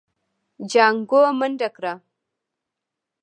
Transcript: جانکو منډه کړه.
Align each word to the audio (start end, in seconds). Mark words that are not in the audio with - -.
جانکو 0.71 1.21
منډه 1.39 1.69
کړه. 1.75 1.93